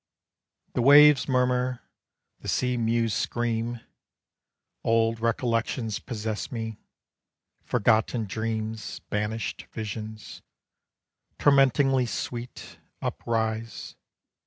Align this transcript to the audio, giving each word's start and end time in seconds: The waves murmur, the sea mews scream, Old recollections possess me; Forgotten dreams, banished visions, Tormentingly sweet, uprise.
The 0.73 0.81
waves 0.81 1.27
murmur, 1.29 1.83
the 2.39 2.47
sea 2.47 2.75
mews 2.75 3.13
scream, 3.13 3.81
Old 4.83 5.19
recollections 5.19 5.99
possess 5.99 6.51
me; 6.51 6.79
Forgotten 7.61 8.25
dreams, 8.25 8.99
banished 9.11 9.67
visions, 9.71 10.41
Tormentingly 11.37 12.07
sweet, 12.07 12.79
uprise. 12.99 13.95